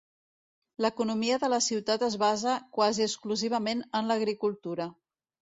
[0.85, 4.91] L'economia de la ciutat es basa quasi exclusivament en l'agricultura.